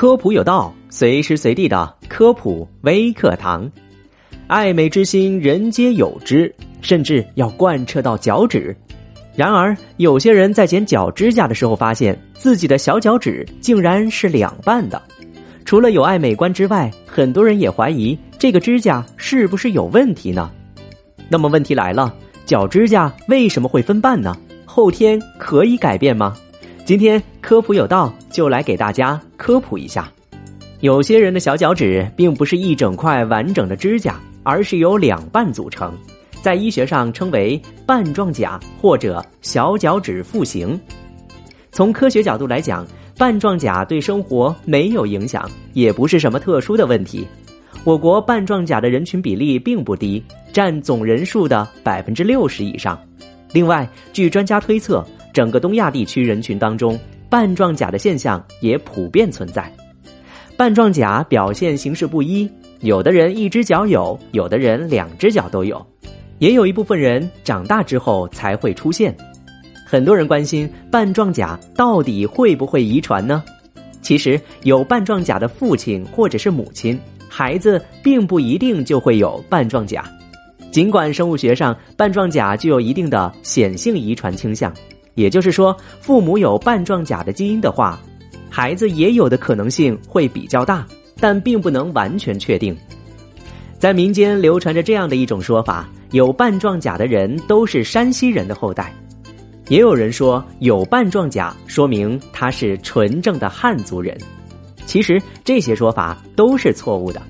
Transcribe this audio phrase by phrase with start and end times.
[0.00, 3.70] 科普有道，随时随地的科普微课堂。
[4.46, 6.50] 爱美之心，人皆有之，
[6.80, 8.74] 甚至要贯彻到脚趾。
[9.36, 15.02] 然而，有些人在剪脚指甲的时候，发现自己的小脚趾竟然是两半的。
[15.66, 20.50] 除了有碍美观之外，很多人也怀疑这个指甲是不是有问题呢？
[21.28, 22.14] 那么问题来了，
[22.46, 24.34] 脚指甲为什么会分半呢？
[24.64, 26.34] 后天可以改变吗？
[26.90, 30.10] 今天科普有道就来给大家科普一下。
[30.80, 35.96] 有些人的小脚趾并不是一整块完整的指甲，而是由两半组成，
[36.42, 40.76] 在医学上称为半状甲或者小脚趾复形。
[41.70, 42.84] 从科学角度来讲，
[43.16, 47.24] 半状甲对生活没有影响，也不是什么特殊的问题。
[47.84, 50.20] 我国半状甲的人群比例并不低，
[50.52, 53.00] 占总人数的百分之六十以上。
[53.52, 55.06] 另外，据专家推测。
[55.32, 59.72] 整个东亚地区人群当中，半状甲的现象也普遍存在。
[60.56, 62.50] 半状甲表现形式不一，
[62.80, 65.84] 有的人一只脚有，有的人两只脚都有，
[66.38, 69.16] 也有一部分人长大之后才会出现。
[69.86, 73.42] 很多人关心半状甲到底会不会遗传呢？
[74.02, 80.04] 其实，有半状甲的父亲或者是母亲，孩子并不一定就会有半状甲。
[80.70, 84.72] 尽管生物学上半状甲具有一定的显性遗传倾向。
[85.20, 88.00] 也就是说，父母有半状甲的基因的话，
[88.48, 90.86] 孩子也有的可能性会比较大，
[91.20, 92.74] 但并不能完全确定。
[93.78, 98.90] 在民间流传着这样的一种说法：有半状甲的人都是山西人的后代。
[99.68, 104.16] 也有人说，有半状甲说明他是纯正的汉族人。
[104.86, 107.20] 其实这些说法都是错误的。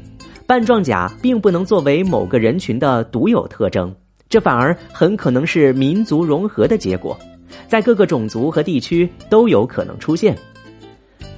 [0.46, 3.94] 半状甲并不能作为某个人群的独有特征，
[4.28, 7.18] 这反而很可能是民族融合的结果。
[7.66, 10.36] 在各个种族和地区都有可能出现。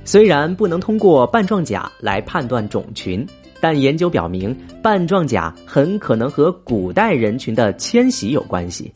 [0.04, 3.24] 虽然不能通过半状甲来判断种群，
[3.60, 8.92] 但研究表明，半状甲很可能和古代人群的迁徙有关系。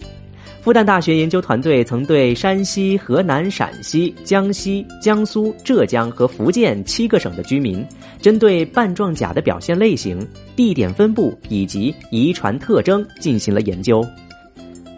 [0.60, 7.86] 复旦大学研究团队曾对山西、河南、陕西、江西、江苏、浙江和福建七个省的居民，
[8.20, 10.26] 针对半状甲的表现类型、
[10.56, 14.04] 地点分布以及遗传特征进行了研究，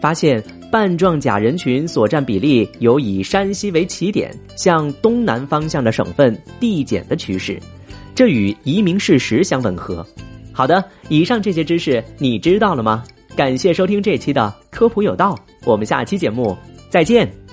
[0.01, 0.43] 发现。
[0.71, 7.59] 半状甲人群所占比例有以山西为起点向东南方向的省份递减的趋势，
[8.13, 10.05] 这与移民事实相吻合。
[10.51, 13.03] 好的，以上这些知识你知道了吗？
[13.35, 16.57] 感谢收听这期的科普有道，我们下期节目
[16.89, 17.48] 再见。